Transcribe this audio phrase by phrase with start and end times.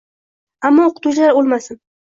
[0.71, 1.85] Ammo o‘qituvchilar o‘lmasin.